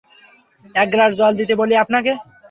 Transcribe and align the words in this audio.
এক 0.75 0.87
গ্লাস 0.93 1.11
জল 1.19 1.33
দিতে 1.39 1.53
বলি 1.61 1.73
আপনাকে? 1.83 2.11